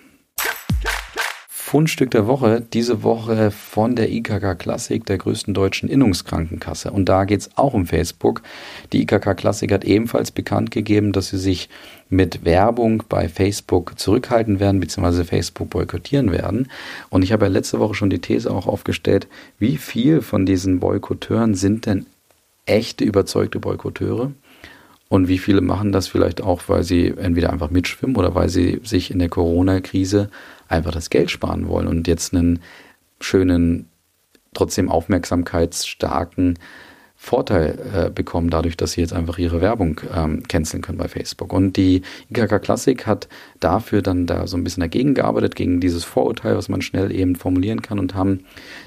Fundstück 1.68 2.12
der 2.12 2.28
Woche, 2.28 2.62
diese 2.62 3.04
Woche 3.04 3.52
von 3.52 3.98
der 3.98 4.10
IKK 4.10 4.58
Klassik, 4.58 5.06
der 5.06 5.18
größten 5.18 5.54
deutschen 5.54 5.90
Innungskrankenkasse. 5.90 6.92
Und 6.92 7.10
da 7.10 7.26
geht 7.26 7.42
es 7.42 7.58
auch 7.58 7.74
um 7.74 7.86
Facebook. 7.86 8.42
Die 8.94 9.02
IKK 9.02 9.36
Klassik 9.36 9.74
hat 9.74 9.84
ebenfalls 9.84 10.32
bekannt 10.32 10.72
gegeben, 10.72 11.12
dass 11.12 11.28
sie 11.28 11.38
sich 11.38 11.68
mit 12.08 12.46
Werbung 12.46 13.04
bei 13.10 13.28
Facebook 13.28 14.00
zurückhalten 14.00 14.62
werden, 14.62 14.80
beziehungsweise 14.80 15.26
Facebook 15.26 15.72
boykottieren 15.72 16.32
werden. 16.32 16.70
Und 17.10 17.24
ich 17.24 17.34
habe 17.34 17.48
ja 17.48 17.52
letzte 17.52 17.80
Woche 17.80 17.96
schon 17.96 18.10
die 18.10 18.20
These 18.20 18.50
auch 18.50 18.66
aufgestellt, 18.66 19.28
wie 19.60 19.76
viel 19.76 20.22
von 20.22 20.46
diesen 20.46 20.80
Boykotteuren 20.80 21.54
sind 21.54 21.86
denn 21.86 22.06
echte 22.66 23.04
überzeugte 23.04 23.60
Boykotteure? 23.60 24.32
Und 25.10 25.28
wie 25.28 25.38
viele 25.38 25.62
machen 25.62 25.92
das 25.92 26.08
vielleicht 26.08 26.42
auch, 26.42 26.64
weil 26.68 26.84
sie 26.84 27.14
entweder 27.16 27.52
einfach 27.52 27.70
mitschwimmen 27.70 28.18
oder 28.18 28.36
weil 28.36 28.50
sie 28.50 28.82
sich 28.84 29.10
in 29.12 29.20
der 29.20 29.30
Corona-Krise 29.30 30.30
einfach 30.68 30.92
das 30.92 31.10
Geld 31.10 31.32
sparen 31.32 31.68
wollen 31.68 31.88
und 31.88 32.08
jetzt 32.08 32.34
einen 32.34 32.60
schönen, 33.22 33.88
trotzdem 34.54 34.90
aufmerksamkeitsstarken 34.90 36.60
Vorteil 37.28 37.78
äh, 37.94 38.10
bekommen, 38.10 38.50
dadurch, 38.50 38.78
dass 38.78 38.94
sie 38.94 39.02
jetzt 39.02 39.12
einfach 39.12 39.38
ihre 39.38 39.60
Werbung 39.60 40.00
ähm, 40.16 40.44
canceln 40.48 40.82
können 40.82 40.98
bei 40.98 41.10
Facebook. 41.10 41.52
Und 41.52 41.76
die 41.76 42.02
IKK 42.30 42.60
Classic 42.60 43.06
hat 43.06 43.28
dafür 43.60 44.02
dann 44.02 44.26
da 44.26 44.48
so 44.48 44.56
ein 44.56 44.64
bisschen 44.64 44.82
dagegen 44.82 45.14
gearbeitet, 45.14 45.56
gegen 45.58 45.82
dieses 45.82 46.06
Vorurteil, 46.06 46.56
was 46.56 46.70
man 46.70 46.82
schnell 46.82 47.12
eben 47.12 47.36
formulieren 47.36 47.82
kann 47.82 48.00
und 48.00 48.16
haben 48.16 48.46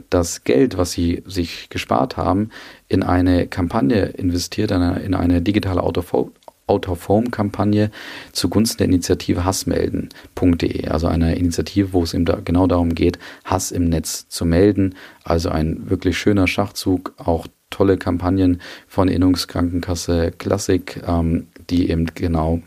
das 0.08 0.42
Geld, 0.44 0.78
was 0.78 0.92
sie 0.92 1.22
sich 1.26 1.68
gespart 1.68 2.16
haben, 2.16 2.48
in 2.88 3.02
eine 3.02 3.46
Kampagne 3.46 4.06
investiert, 4.06 4.70
in 4.70 4.80
eine, 4.82 5.00
in 5.00 5.14
eine 5.14 5.42
digitale 5.42 5.82
Autofo 5.82 6.32
Out-of-Home-Kampagne 6.66 7.90
zugunsten 8.30 8.78
der 8.78 8.86
Initiative 8.86 9.44
hassmelden.de, 9.44 10.86
also 10.86 11.08
eine 11.08 11.34
Initiative, 11.34 11.92
wo 11.92 12.04
es 12.04 12.14
eben 12.14 12.24
da 12.24 12.40
genau 12.44 12.68
darum 12.68 12.94
geht, 12.94 13.18
Hass 13.44 13.72
im 13.72 13.88
Netz 13.88 14.28
zu 14.28 14.44
melden. 14.44 14.94
Also 15.24 15.50
ein 15.50 15.90
wirklich 15.90 16.16
schöner 16.16 16.46
Schachzug, 16.46 17.12
auch 17.16 17.48
tolle 17.70 17.96
Kampagnen 17.96 18.60
von 18.86 19.08
Innungskrankenkasse 19.08 20.32
Klassik, 20.36 21.02
ähm, 21.06 21.46
die 21.70 21.90
eben 21.90 22.06
genau 22.14 22.60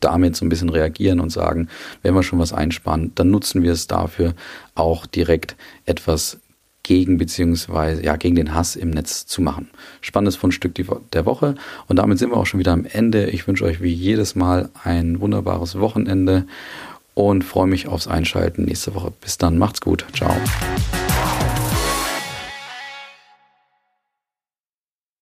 damit 0.00 0.36
so 0.36 0.44
ein 0.44 0.48
bisschen 0.48 0.68
reagieren 0.68 1.20
und 1.20 1.30
sagen, 1.30 1.68
wenn 2.02 2.14
wir 2.14 2.22
schon 2.22 2.38
was 2.38 2.52
einsparen, 2.52 3.12
dann 3.14 3.30
nutzen 3.30 3.62
wir 3.62 3.72
es 3.72 3.86
dafür 3.86 4.34
auch 4.74 5.06
direkt 5.06 5.56
etwas 5.86 6.38
gegen 6.82 7.18
beziehungsweise 7.18 8.02
ja 8.02 8.16
gegen 8.16 8.34
den 8.34 8.54
Hass 8.54 8.74
im 8.74 8.90
Netz 8.90 9.26
zu 9.26 9.42
machen. 9.42 9.68
Spannendes 10.00 10.36
Fundstück 10.36 10.74
der 11.12 11.26
Woche 11.26 11.54
und 11.86 11.96
damit 11.96 12.18
sind 12.18 12.30
wir 12.30 12.36
auch 12.38 12.46
schon 12.46 12.60
wieder 12.60 12.72
am 12.72 12.86
Ende. 12.86 13.28
Ich 13.30 13.46
wünsche 13.46 13.64
euch 13.64 13.82
wie 13.82 13.92
jedes 13.92 14.34
Mal 14.34 14.70
ein 14.84 15.20
wunderbares 15.20 15.78
Wochenende 15.78 16.46
und 17.14 17.44
freue 17.44 17.66
mich 17.66 17.88
aufs 17.88 18.08
Einschalten 18.08 18.64
nächste 18.64 18.94
Woche. 18.94 19.12
Bis 19.20 19.36
dann, 19.36 19.58
macht's 19.58 19.80
gut, 19.80 20.06
ciao. 20.14 20.34